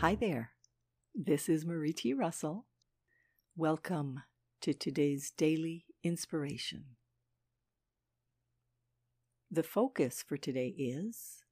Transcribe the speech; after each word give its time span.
Hi 0.00 0.14
there. 0.14 0.52
This 1.14 1.46
is 1.46 1.66
Marie 1.66 1.92
T. 1.92 2.14
Russell. 2.14 2.64
Welcome 3.54 4.22
to 4.62 4.72
today's 4.72 5.30
daily 5.30 5.84
inspiration. 6.02 6.96
The 9.50 9.62
focus 9.62 10.24
for 10.26 10.38
today 10.38 10.68
is 10.68 11.44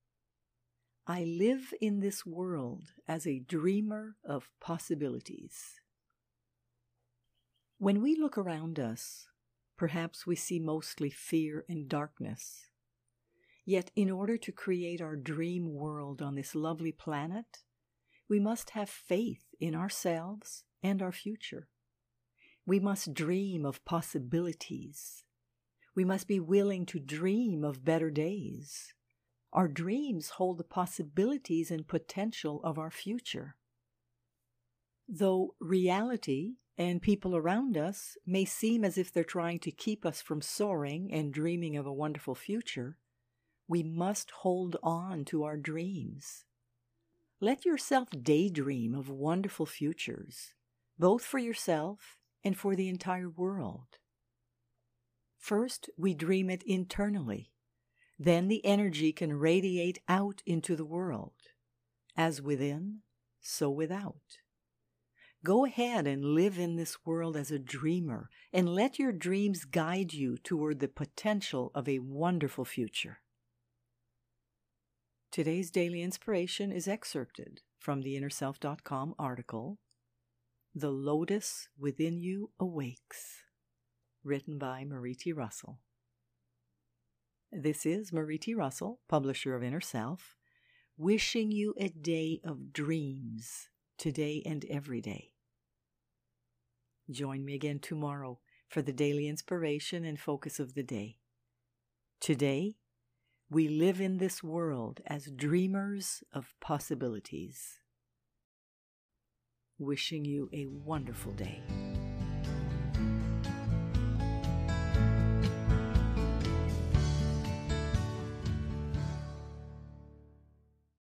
I 1.07 1.25
live 1.25 1.75
in 1.83 2.01
this 2.01 2.25
world 2.25 2.85
as 3.07 3.27
a 3.27 3.39
dreamer 3.39 4.17
of 4.27 4.49
possibilities. 4.63 5.83
When 7.77 8.01
we 8.01 8.17
look 8.17 8.39
around 8.39 8.81
us, 8.81 9.27
perhaps 9.77 10.27
we 10.27 10.37
see 10.37 10.59
mostly 10.59 11.11
fear 11.11 11.67
and 11.69 11.87
darkness. 11.87 12.71
Yet, 13.67 13.91
in 13.95 14.11
order 14.11 14.39
to 14.39 14.53
create 14.53 15.03
our 15.03 15.17
dream 15.17 15.75
world 15.75 16.23
on 16.23 16.35
this 16.35 16.55
lovely 16.55 16.93
planet, 16.93 17.59
we 18.29 18.39
must 18.39 18.71
have 18.71 18.91
faith 18.91 19.45
in 19.59 19.75
ourselves 19.75 20.65
and 20.83 21.03
our 21.03 21.13
future. 21.13 21.69
We 22.67 22.79
must 22.79 23.15
dream 23.15 23.65
of 23.65 23.85
possibilities. 23.85 25.25
We 25.95 26.05
must 26.05 26.29
be 26.29 26.39
willing 26.39 26.87
to 26.87 27.01
dream 27.01 27.65
of 27.65 27.85
better 27.85 28.11
days. 28.11 28.93
Our 29.53 29.69
dreams 29.69 30.31
hold 30.31 30.59
the 30.59 30.65
possibilities 30.65 31.71
and 31.71 31.89
potential 31.89 32.61
of 32.63 32.79
our 32.79 32.91
future. 32.91 33.57
Though 35.09 35.55
reality 35.59 36.57
and 36.77 37.01
people 37.01 37.35
around 37.35 37.79
us 37.79 38.19
may 38.27 38.45
seem 38.45 38.85
as 38.85 38.99
if 38.99 39.11
they're 39.11 39.25
trying 39.25 39.59
to 39.61 39.71
keep 39.73 40.05
us 40.05 40.21
from 40.21 40.43
soaring 40.43 41.11
and 41.11 41.33
dreaming 41.33 41.77
of 41.77 41.87
a 41.87 41.93
wonderful 41.93 42.35
future, 42.35 42.99
we 43.67 43.83
must 43.83 44.31
hold 44.31 44.77
on 44.83 45.25
to 45.25 45.45
our 45.45 45.57
dreams. 45.57 46.45
Let 47.41 47.65
yourself 47.65 48.09
daydream 48.11 48.97
of 48.97 49.09
wonderful 49.09 49.65
futures, 49.65 50.55
both 50.99 51.23
for 51.25 51.39
yourself 51.39 52.19
and 52.43 52.57
for 52.57 52.75
the 52.75 52.89
entire 52.89 53.31
world. 53.31 53.99
First, 55.39 55.89
we 55.97 56.15
dream 56.15 56.51
it 56.51 56.65
internally. 56.65 57.53
Then 58.19 58.49
the 58.49 58.65
energy 58.65 59.13
can 59.13 59.39
radiate 59.39 60.01
out 60.09 60.43
into 60.47 60.75
the 60.75 60.85
world. 60.85 61.35
As 62.17 62.43
within, 62.43 63.03
so 63.41 63.71
without. 63.71 64.41
Go 65.45 65.65
ahead 65.65 66.09
and 66.09 66.35
live 66.35 66.59
in 66.59 66.75
this 66.75 67.07
world 67.07 67.37
as 67.37 67.53
a 67.53 67.59
dreamer 67.61 68.31
and 68.53 68.69
let 68.69 68.99
your 68.99 69.13
dreams 69.13 69.65
guide 69.65 70.13
you 70.13 70.37
toward 70.39 70.81
the 70.81 70.89
potential 70.89 71.71
of 71.73 71.89
a 71.89 72.01
wonderful 72.01 72.65
future. 72.65 73.21
Today's 75.39 75.71
daily 75.71 76.03
inspiration 76.03 76.73
is 76.73 76.89
excerpted 76.89 77.61
from 77.79 78.03
the 78.03 78.21
InnerSelf.com 78.21 79.15
article, 79.21 79.79
The 80.75 80.91
Lotus 80.91 81.69
Within 81.79 82.19
You 82.19 82.51
Awakes, 82.59 83.45
written 84.25 84.59
by 84.59 84.85
Marie 84.85 85.15
T. 85.15 85.33
Russell. 85.33 85.79
This 87.53 87.87
is 87.87 88.13
Marie 88.13 88.39
T. 88.39 88.53
Russell, 88.53 88.99
publisher 89.09 89.55
of 89.55 89.63
Inner 89.63 89.81
Self, 89.81 90.35
wishing 90.97 91.53
you 91.53 91.73
a 91.79 91.89
day 91.89 92.41
of 92.43 92.73
dreams 92.73 93.69
today 93.97 94.43
and 94.45 94.65
every 94.69 95.01
day. 95.01 95.35
Join 97.09 97.45
me 97.45 97.55
again 97.55 97.79
tomorrow 97.79 98.41
for 98.69 98.83
the 98.83 98.93
daily 98.93 99.29
inspiration 99.29 100.05
and 100.05 100.19
focus 100.19 100.59
of 100.59 100.75
the 100.75 100.83
day. 100.83 101.19
Today, 102.19 102.75
we 103.51 103.67
live 103.67 104.01
in 104.01 104.19
this 104.19 104.43
world 104.43 105.01
as 105.07 105.31
dreamers 105.31 106.23
of 106.33 106.55
possibilities. 106.61 107.81
Wishing 109.79 110.25
you 110.25 110.51
a 110.53 110.67
wonderful 110.67 111.33
day. 111.33 111.63